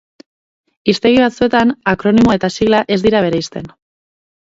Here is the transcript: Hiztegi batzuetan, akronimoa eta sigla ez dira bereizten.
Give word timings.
Hiztegi 0.93 1.19
batzuetan, 1.25 1.75
akronimoa 1.93 2.41
eta 2.41 2.53
sigla 2.59 2.83
ez 2.97 3.01
dira 3.07 3.25
bereizten. 3.31 3.73